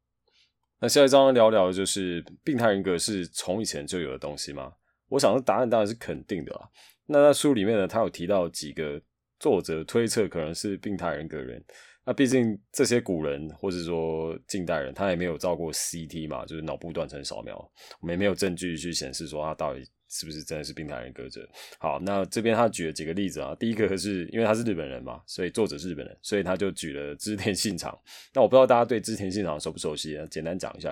[0.80, 4.72] 那下一章聊聊就是病态人格是从以前就有的东西吗？
[5.10, 6.70] 我想答案当然是肯定的啦。
[7.08, 9.02] 那在书里面呢，他有提到几个
[9.40, 11.64] 作者推测可能是病态人格人。
[12.06, 17.56] 那毕竟这些古人或者说近代人，他也没有照过 CT 嘛，就是脑部断层扫描，
[18.00, 19.84] 我们也没有证据去显示说他到底。
[20.12, 21.48] 是不是真的是病态人格者？
[21.78, 23.56] 好，那这边他举了几个例子啊。
[23.60, 27.96] 第一个是因为他是日本人嘛，所以作者是日本人，所以他就举了织田信长。
[28.34, 30.20] 那我不知道大家对织田信长熟不熟悉？
[30.32, 30.92] 简单讲一下，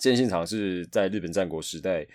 [0.00, 2.06] 织田信长是在日本战国时代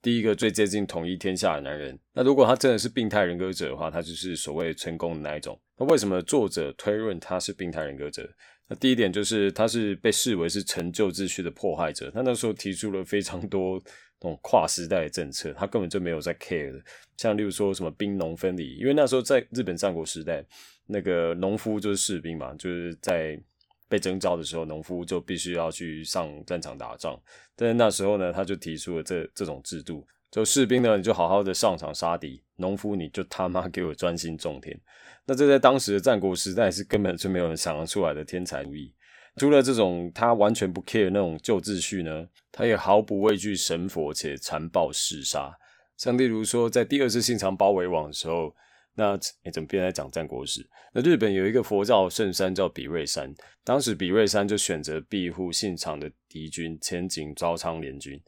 [0.00, 1.98] 第一个最接近统一天下的男人。
[2.12, 5.60] 那如果他真的是病态人格者的话，他就是所谓成功的那一种。
[5.80, 8.30] 那为什么作者推论他是病态人格者？
[8.68, 12.08] 那第一点就是他是被视为是成就秩序的破坏者。
[12.12, 13.82] 他那时候提出了非常多。
[14.22, 16.78] 那种跨时代的政策，他根本就没有在 care 的。
[17.16, 20.44] 像例如说什么兵农分离，因为那时候在日本战国时代，
[20.84, 23.42] 那个农夫就是士兵嘛，就是在
[23.88, 27.18] 被征召的时候，农夫就必须要去上战场打仗。
[27.56, 34.78] 但是那时候呢，他就提出了这这种制度，就士兵呢你就好好的上场杀敌，农夫你就他妈给我专心种田。
[35.26, 38.94] 那这在当时的战国时代是根本就没有人想得出来的天才主义。
[39.36, 45.56] 除了这种他完全不 care 那种旧秩序呢，他也毫不畏惧神佛且残暴嗜杀。
[45.96, 48.54] 像例如说，在第二次信长包围网的时候，
[48.94, 50.68] 那你怎么变在讲战国史？
[50.92, 58.20] 那日本有一个佛教圣山叫比瑞山，当时比瑞山就选择庇护信长的敌军前景招仓联军。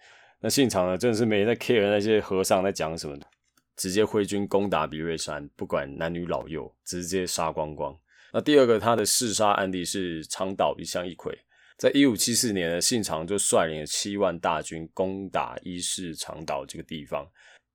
[0.44, 3.16] 那信长呢，真的是没在 care 那些和尚在讲什么，
[3.76, 7.96] 直接挥军攻打比瑞山，不管男女老幼，直接杀光光。
[8.32, 11.32] 那第二个他的弑杀案例是长岛一向一揆，
[11.78, 17.24] 在一五七四年呢，信长就率领七万大军攻打伊势长岛这个地方，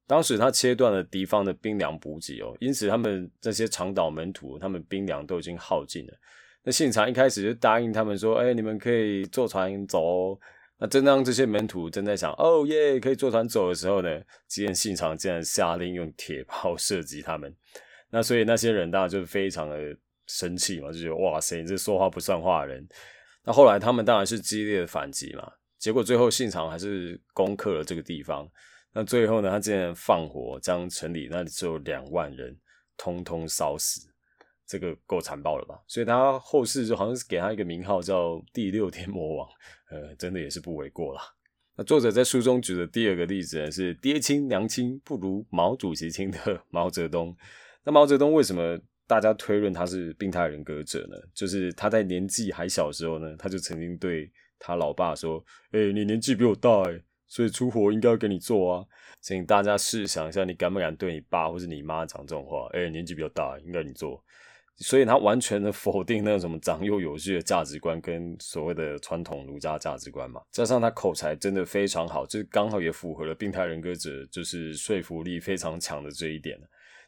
[0.06, 6.14] 当时他切断了敌方的兵粮补给哦，因此他们这些长岛门徒，他们兵粮都已经耗尽了。
[6.64, 10.04] 那信长一开始就答应他们说：“哎，你们可以坐船走。”
[10.36, 10.40] 哦。”
[10.80, 17.56] 那正当这些门徒正在想“哦耶，可以坐船走”的时候呢，只见信长竟然下令用铁炮 射击他们。
[18.10, 19.98] 那所以那些人当然就非常的。
[20.30, 22.86] 生气嘛，就觉得哇塞，你这说话不算话的人。
[23.46, 28.46] 那后来他们当然是激烈的反击嘛，结果最后信长还是攻克了这个地方。
[28.92, 32.54] 那最后呢，他竟然放火将城里那里只有两万人
[32.98, 34.10] 通通烧死，
[34.68, 35.82] 这个够残暴了吧？
[35.88, 39.50] 所以他后世就好像是给他一个名号叫第六天魔王，
[39.90, 41.22] 呃，真的也是不为过啦。
[41.78, 47.36] 那作者在书中举的第二个例子呢，是爹亲娘亲不如毛主席亲的毛泽东。
[47.86, 48.78] 那毛泽东为什么
[49.08, 51.16] 大家推论他是病态人格者呢？
[51.34, 58.86] 就是他在年纪还小的时候呢，他就曾经对他老爸说：“哎，你年纪比我大，哎。”所以出活应该要给你做啊，
[59.20, 62.70] 请大家试想一下，你敢不敢对你爸或是你妈讲这种话？
[62.72, 64.24] 哎，年纪比较大，应该你做。
[64.80, 70.42] 所以他完全的否定那种什么长幼有序的价值观跟所谓的传统儒家价值观嘛。
[70.52, 76.60] 加上他口才真的非常好，就是刚好也符合了病态人格者就是说服力非常强的这一点。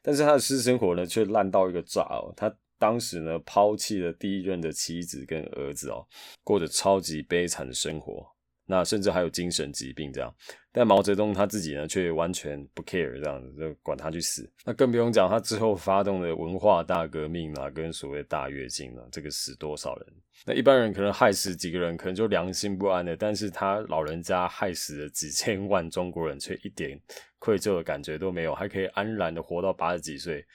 [0.02, 2.34] 但是他的私生活呢，却烂到一个炸哦。
[2.36, 6.08] 他当时呢，抛弃了第一任的妻子跟儿子哦，
[6.44, 8.26] 过着超级悲惨的生活。
[8.70, 10.32] 那甚至还有精神疾病这样，
[10.72, 14.48] 但毛泽东他自己呢，却完全不 care 这样子，就管他去死。
[14.64, 20.08] 那更不用讲他之后发动的文化大革命啊，跟所谓大跃进啊，这个死多少人？
[20.46, 26.98] 那一般人可能害死几个人，可能就良心不安的，但是他老人家害死了几千万中国人，却一点
[27.40, 30.46] 愧疚的感觉都没有，还可以安然的活到八十几岁，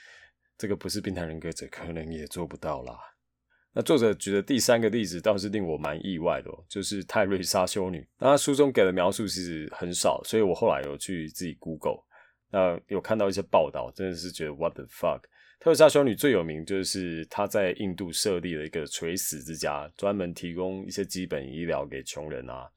[0.56, 2.96] 这个不是病态人格者，可能也做不到啦。
[3.76, 8.06] 那作者举的第三个例子倒是令我蛮意外的，就是泰瑞莎修女。
[8.20, 11.98] 那他书中给的描述其实很少，所以我后来有去自己 Google，
[12.52, 15.22] 那有看到一些报道，真的是觉得 What the fuck！
[15.58, 22.68] 泰瑞莎修女最有名就是她在印度设立了一个垂死之家，专门提供一些基本医疗给穷人啊。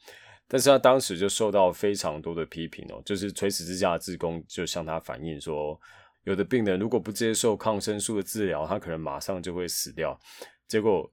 [0.47, 5.79] 但是她当时就受到非常多的批评哦，就是垂死之家的职工就向她反映说，
[6.23, 10.19] 有的病人如果不接受抗生素的治疗，他可能马上就会死掉。
[10.67, 11.11] 结果，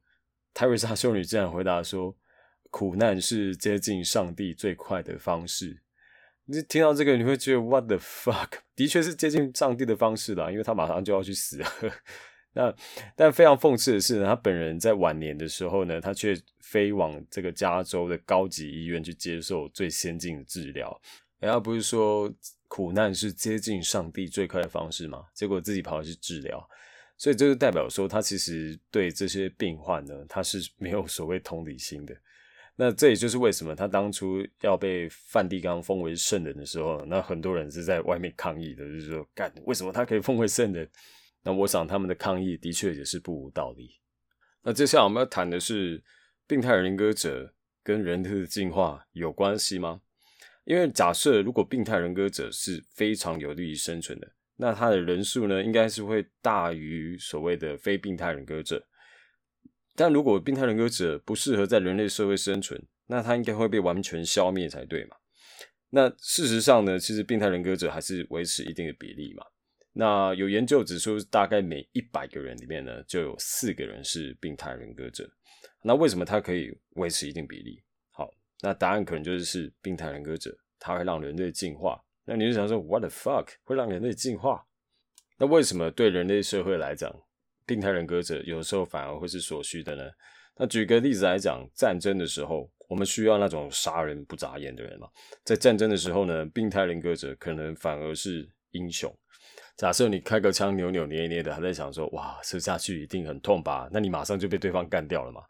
[0.53, 2.17] 泰瑞莎修女竟然回答说
[2.71, 5.81] ：“苦难是接近上帝最快的方式。”
[6.47, 11.67] 你听到这个，你会觉得 “What the fuck？” 的确是接近上帝的方式啦，因为他马上就要去死了。
[12.53, 12.75] 那
[13.17, 21.01] 但非常讽刺的是呢，他本人在晚年的时候呢，他却飞往这个加州的高级医院去接受最先进的治疗。
[21.41, 22.33] 人家不是说
[22.69, 25.25] 苦难是接近上帝最快的方式吗？
[25.33, 26.69] 结果自己跑去治疗。
[27.25, 32.15] 所以这就代表说，他其实对这些病患呢，他是没有所谓同理心的。
[32.77, 40.87] 那这也就是为什么他当初要被梵蒂冈封为圣人的时候，那很多人是在外面抗议的，就是说，干为什么他可以封为圣人？
[41.43, 43.99] 那我想他们的抗议的确也是不无道理。
[44.61, 46.05] 那接下来我们要谈的是，
[46.47, 50.03] 病态人格者跟人类的进化有关系吗？
[50.65, 54.31] 因为假设如果病态人格者是非常有利于生存的。
[54.57, 58.87] 那他的人数呢，应该是会大于所谓的非病态人格者。
[59.97, 65.17] 但如果病态人格者不适合在人类社会生存，那他应该会被完全消灭才对嘛？
[65.91, 69.45] 那事实上呢，其实病态人格者还是维持一定的比例嘛。
[69.93, 75.29] 那有研究指出，大概每一百个人里面呢，就有四个人是病态人格者。
[75.83, 77.81] 那为什么他可以维持一定比例？
[78.11, 78.29] 好，
[78.61, 82.01] 那答案可能就是是病态人格者，他会让人类进化。
[82.25, 84.65] 那你就想说，What the fuck 会让人类进化？
[85.39, 87.15] 那为什么对人类社会来讲，
[87.67, 90.05] 病态人格者有时候反而会是所需的呢？
[90.57, 95.09] 那举个例子来讲，战争的时候，我们需要那种杀人不眨眼的人嘛。
[95.45, 99.13] 在战争的时候呢，病态人格者可能反而是英雄。
[99.77, 103.89] 假设你开个枪扭扭捏捏的，还在想说，哇，射下去一定很痛吧？
[103.93, 105.43] 那你马上就被对方干掉了嘛。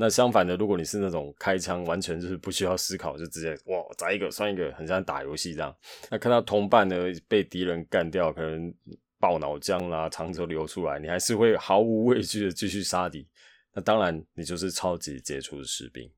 [0.00, 5.76] 那相反的，如果你是那种开枪完全就是不需要思考，就直接哇砸一个算一个，很像打游戏这样。
[6.10, 6.96] 那看到同伴呢
[7.28, 8.72] 被敌人干掉，可能
[9.18, 13.28] 爆脑浆啦，肠子流出来，你还是会毫无畏惧的继续杀敌。
[13.74, 16.10] 那当然，你就是超级杰出的士兵。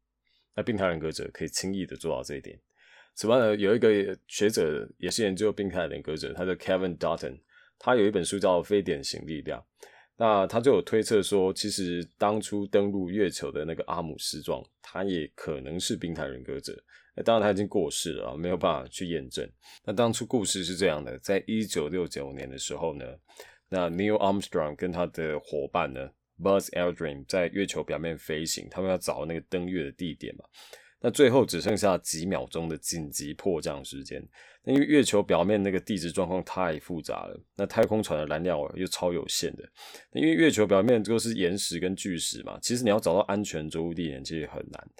[0.54, 2.56] 那病态人格者可以轻易的做到这一点。
[3.16, 7.40] 此外呢，有一个学者也是研究病态人格者，他叫 Kevin Dutton，
[7.80, 9.58] 他有一本书叫《非典型力量》。
[10.16, 16.80] 那他就有推测说，其实当初登陆月球的那个阿姆斯壮，他也可能是病态人格者。
[17.14, 19.46] 那当然他已经过世了，没有办法去验证。
[19.84, 23.04] 那当初故事是这样的：在一九六九年的时候呢，
[23.68, 26.10] 那 Neil Armstrong 跟他的伙伴呢
[26.40, 30.44] ，Buzz Aldrin 在月球表面飞行，他们要找那个登月的地点嘛。
[31.00, 34.22] 那最后只剩下几秒钟的紧急迫降时间。
[34.64, 39.64] 那因为月球表面那个地质状况太复杂了，那太空船的燃料又超有限的。
[40.12, 44.90] 因为月球表面都是岩石跟巨石嘛，其实你要找到安全着陆地点其实很难。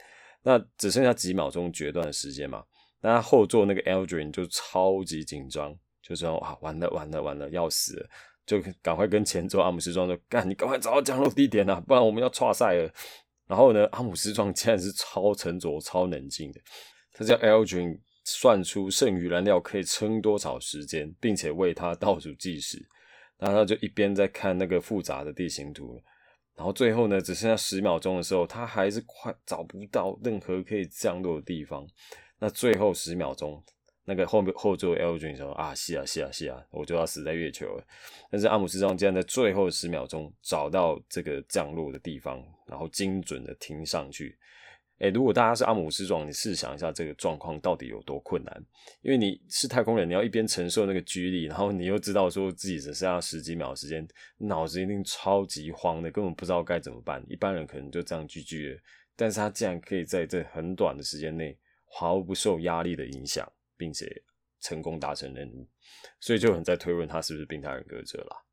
[0.43, 2.65] 那只剩下几秒钟决断的时间嘛，
[3.01, 8.09] 那后座那个 Aldrin 就超级紧张，就说啊完了完了完了要死了。
[8.45, 12.93] 就赶快跟前座阿姆斯壮说：“干，你赶快找到降落地点啊，不然我们要错赛了。”
[13.47, 16.61] 然后呢，阿姆斯壮竟然是超沉着、超冷静的，
[17.13, 22.85] 他叫 Aldrin 算出剩余燃料可以撑多少时间，并且为他倒数计时。
[23.39, 26.01] 然后他就一边在看那个复杂的地形图，
[26.55, 31.85] 然后最后呢，只剩下十秒钟的时候，他还是快找不到任何可以降落的地方。
[32.39, 33.61] 那最后十秒钟，
[34.05, 37.85] 那个后面后座 L 君说：“啊，是啊，是啊，是啊，我就要死在月球了。”
[38.31, 44.39] 但是阿姆斯壮竟然在最后十秒钟找到这个降落的地方，然后精准的停上去。
[44.99, 48.65] 哎，如果大家是阿姆斯壮，你试想一下这个状况到底有多困难？
[49.01, 54.07] 因为你是太空人，你要一边承受那个居力，然后你又知道说自己只剩下十几秒时间，
[54.39, 57.25] 脑子一定超级慌的，根本不知道该怎么办。
[57.29, 58.81] 一般人可能就这样拒绝，
[59.17, 64.07] 但是他竟然可以在这很短的时间内毫不受压力的影响，并且
[64.61, 65.69] 成功达成任务，
[66.21, 68.47] 所以就很在推论他是不是病态人格者了。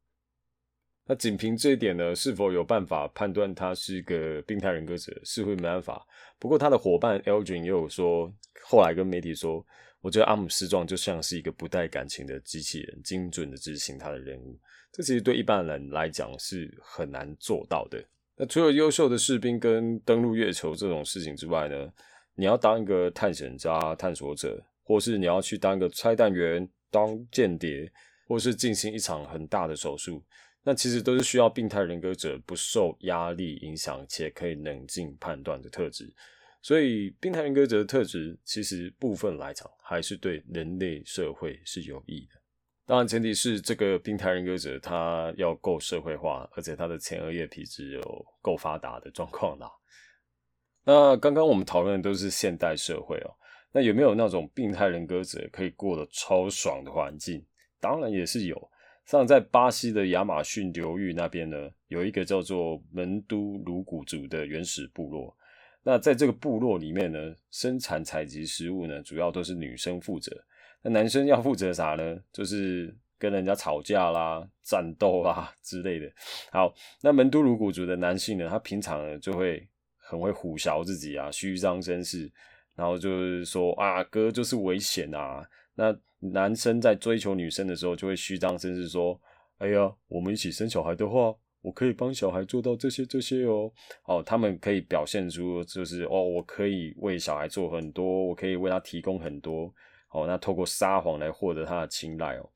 [1.09, 5.11] 那仅凭这一点呢，是否有办法判断他是个病态人格者？
[5.23, 6.05] 似乎没办法。
[6.37, 8.31] 不过他的伙伴 Elgin 也有说，
[8.61, 9.65] 后来跟媒体说，
[10.01, 14.55] 我觉得阿姆斯壮就像是一个不带感情的机器人，精准的执行他的任务。
[14.91, 17.99] 这其实对一般人来讲是很难做到的。
[18.35, 21.91] 那除了优秀的士兵跟登陆月球这种事情之外呢，
[22.35, 27.91] 你要当一个探险家、探索者，或是你要去当一个拆弹员、当间谍，
[28.27, 30.23] 或是进行一场很大的手术。
[30.69, 36.13] 那其实都是需要病态人格者不受压力影响且可以冷静判断的特质，
[36.61, 42.39] 所以病态人格者的特质其实部分来讲还是对人类社会是有益的。
[42.85, 49.67] 当然前提是这个病态人格者他要够社会化，而且他的前额叶皮质有够发达的状况啦。
[50.83, 53.33] 那刚刚我们讨论的都是现代社会哦，
[53.71, 57.43] 那有没有那种病态人格者可以过得超爽的环境？
[57.79, 58.69] 当然也是有。
[59.09, 61.57] 像在巴西的亚马逊流域那边呢，
[61.87, 65.35] 有一个叫做门都鲁古族的原始部落。
[65.81, 70.31] 那在这个部落里面呢，生产采集食物呢，主要都是女生负责。
[70.83, 72.19] 那男生要负责啥呢？
[72.31, 76.07] 就是跟人家吵架啦、战斗啊之类的。
[76.51, 82.31] 好，那门都鲁古族的男性呢，他平常就会很会虎啸自己啊，虚张声势，
[82.75, 85.43] 然后就是说啊，哥就是危险啊。
[85.79, 89.17] 那男生在追求女生的时候，就会虚张声势说
[89.59, 93.71] ：“哎呀，我们一起生小孩的话，我可以帮小孩做到这些这些哦。”
[94.03, 99.73] 哦，他们可以表现出就是哦，我可以为小孩做很多，我可以为他提供很多。
[100.11, 102.49] 哦，那透过撒谎来获得他的青睐哦。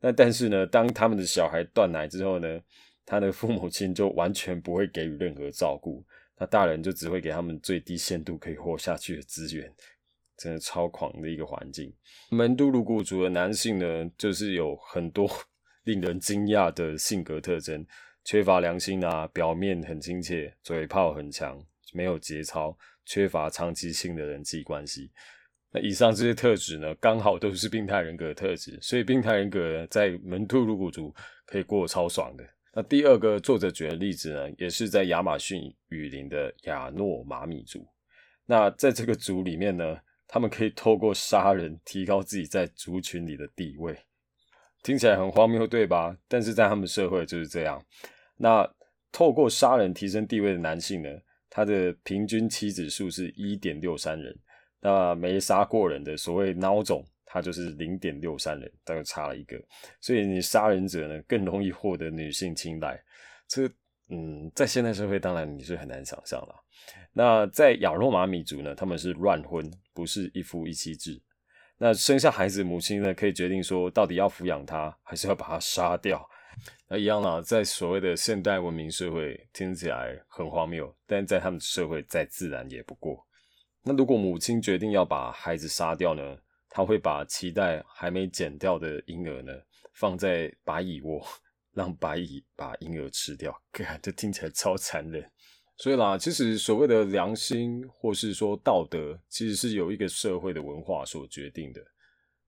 [0.00, 2.60] 那但是呢，当他们的小孩断奶之后呢，
[3.04, 6.04] 他的父母亲就完全不会给予任何照顾，
[6.38, 9.68] 那大人就只会给他们最低限度可以活下去的资源。
[10.38, 11.92] 真的超狂的一个环境。
[12.30, 15.28] 门都鲁古族的男性呢，就是有很多
[15.84, 17.84] 令人惊讶的性格特征：
[18.24, 21.60] 缺乏良心啊，表面很亲切，嘴炮很强，
[21.92, 25.10] 没有节操，缺乏长期性的人际关系。
[25.72, 31.12] 那以上这些特质呢，刚好都是病态人格的特质，所以病态人格在门都鲁古族
[31.46, 32.44] 可以过超爽的。
[32.74, 37.84] 那第二个作者举的例子呢，也是在亚马逊雨林的亚诺马米族。
[38.46, 39.98] 那在这个族里面呢。
[40.28, 43.98] 他们可以透过杀人提高自己在族群里的地位，
[44.82, 46.16] 听起来很荒谬，对吧？
[46.28, 47.82] 但是在他们社会就是这样。
[48.36, 48.70] 那
[49.10, 51.08] 透过杀人提升地位的男性呢，
[51.48, 54.38] 他的平均妻子数是一点六三人。
[54.80, 59.60] 那没杀过人的所谓孬种，他就是零点六三人，大概差了一个。
[60.00, 63.02] 所以你杀人者呢，更容易获得女性青睐。
[63.48, 63.68] 这
[64.10, 66.54] 嗯，在现代社会，当然你是很难想象了。
[67.12, 71.20] 那在亚诺马米族呢，他们是乱婚，不是一夫一妻制。
[71.76, 76.28] 那生下孩子，母亲呢可以决定说，到底要抚养他，还是要把他杀掉。
[76.88, 83.24] 那一样啦，在所谓的现代文明社会，听起来很荒谬，但在他们社会再自然也不过。
[83.84, 86.36] 那如果母亲决定要把孩子杀掉呢，
[86.68, 89.52] 他会把脐带还没剪掉的婴儿呢，
[89.92, 91.24] 放在白蚁窝，
[91.78, 93.54] 让白蚁把婴儿吃掉。
[94.02, 95.24] 这听起来超残忍。
[95.76, 101.80] 所以啦，其实所谓的良心，或是说道德，其实是由一个社会的文化所决定的。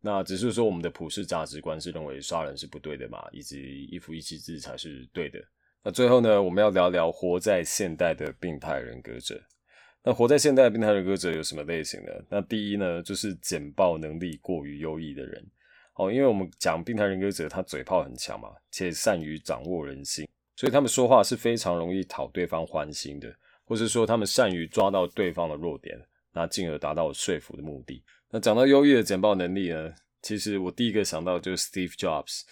[0.00, 5.38] 那只是说我们的普世价值观是认为杀人是不对的嘛，以及一夫一妻制才是对的。
[5.84, 9.40] 那最后呢，我们要聊聊活在现代的病态人格者。
[10.02, 12.10] 那活在现代的病态人格者有什么类型呢？
[12.28, 15.46] 那第一呢，就是简报能力过于优异的人。
[16.00, 20.26] 哦，因为我们讲病态人格者，他嘴炮很强嘛，且善于掌握人心。
[20.56, 23.30] 所以他们说话是非常容易讨对方欢心的，
[23.66, 26.00] 或是说他们善于抓到对方的弱点，
[26.32, 28.02] 那进而达到说服的目的。
[28.30, 29.92] 那讲到优异的简报能力呢，
[30.22, 32.44] 其实我第一个想到就是 Steve Jobs。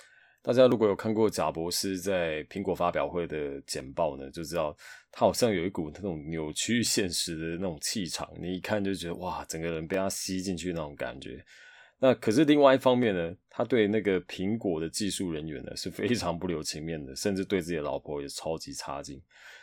[0.43, 4.77] 大家如果有看过贾博士在苹果发表会的简报呢，就知道
[5.11, 11.45] 他好像有一股那种扭曲现实的那种气场，你一看就觉得哇，整个人被他吸进去那种感觉。
[12.01, 19.21] 那可是另外一方面呢，他对那个苹果的技术人员呢是非常不留情面的，甚至对自己的老婆也超级差劲。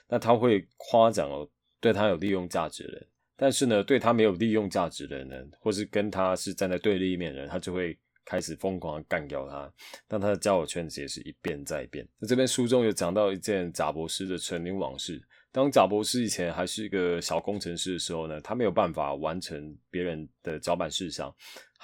[0.07, 3.07] 那他会夸奖哦，对他有利用价值的人，
[3.37, 9.71] 但是呢，对他没有利用价值的人，或是跟他是站在对立面的人，他就会开始疯狂的干掉他。
[10.07, 12.05] 但他的交友圈子也是一变再变。
[12.19, 15.21] 那这边书中有讲到一件贾博士的成名往事。
[15.51, 21.33] 当贾博士以前还是一个小工程师的时候呢，他没有办法完成别人的脚板事项，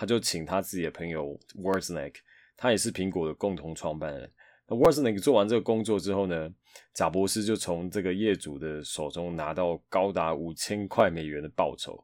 [0.01, 2.15] 他就请他自己的朋友 Wozniak，
[2.57, 4.27] 他也是苹果的共同创办人。
[4.67, 6.51] 那 Wozniak 做完这个工作之后呢，
[6.95, 12.03] 贾博士就从这个业主的手中拿到高达五千块美元的报酬，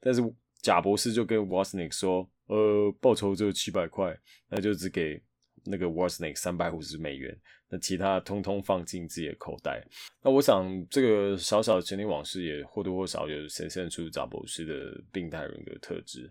[0.00, 0.20] 但是
[0.60, 4.18] 贾博士就跟 Wozniak 说：“呃，报酬只有七百块，
[4.48, 5.22] 那就只给
[5.66, 7.40] 那个 Wozniak 三百五十美元。”
[7.70, 9.86] 那其他通通放进自己的口袋。
[10.20, 16.28] 那我想，这个小小的前年往事也或多或少有显现出贾博士的病态人格特质。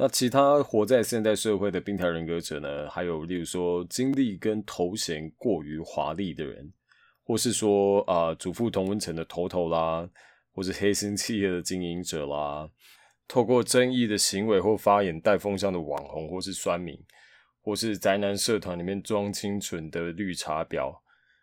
[0.00, 2.88] 那其他活在现代社会的病态人格者呢？
[2.88, 6.72] 还有例如说，经历跟头衔过于华丽的人，
[7.24, 10.08] 或是说啊，祖父同温层的头头啦，
[10.52, 12.70] 或是黑心企业的经营者啦，
[13.26, 16.96] 透过争议的行为或发言带风向的网红或是酸民。
[17.60, 20.96] 或是宅男社团里面装清纯的绿茶婊，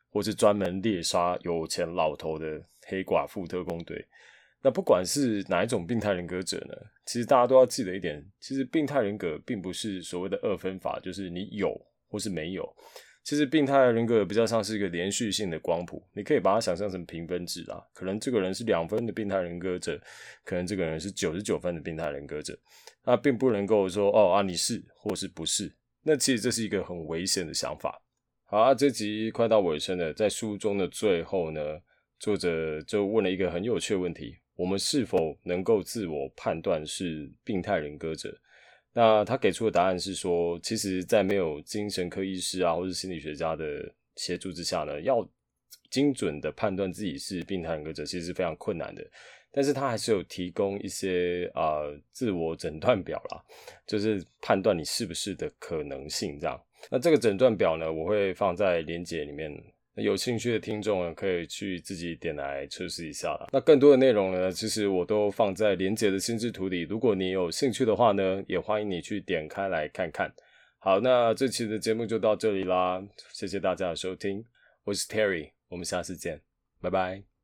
[0.09, 4.07] 或是专门猎杀有钱老头的黑寡妇特工队。
[4.65, 6.73] 那不管是哪一种病态人格者呢？
[7.05, 12.67] 其实大家都要记得一点：，其实病态人格并不是所谓的二分法，就是你有或是没有。
[13.23, 17.79] 其实病态人格比较像是一个连续性的光谱，你可以把它想象成评分制啊。
[17.93, 20.01] 可能这个人是两分的病态人格者，
[20.43, 22.57] 可能这个人是九十九分的病态人格者。
[23.03, 25.71] 那并不能够说哦啊你是或是不是。
[26.01, 28.01] 那其实这是一个很危险的想法。
[28.45, 31.61] 好啊，这集快到尾声了，在书中的最后呢，
[32.17, 38.37] 作者就问了一个很有趣的问题：我们是否能够自我判断是病态人格者？
[38.93, 45.27] 那他给出的答案是说，其实，在没有精神科医师啊，或是心理学家的协助之下呢，要
[45.89, 49.05] 精准的判断自己是病态人格者，其实是非常困难的。
[49.51, 53.43] 但是他还是有提供一些呃自我诊断表啦，
[53.85, 56.61] 就是判断你是不是的可能性这样。
[56.89, 59.51] 那这个诊断表呢，我会放在连接里面，
[59.95, 63.47] 有兴趣的听众呢可以去自己点来测试一下啦。
[63.53, 70.31] 那更多的内容呢，其实我都放在连结的心智图里，如果你有兴趣的话呢，也欢迎你去点开来看看。
[70.79, 74.43] 好，那这期的节目就到这里啦，谢谢大家的收听，
[74.83, 76.41] 我是 Terry，我们下次见，
[76.81, 77.34] 拜拜。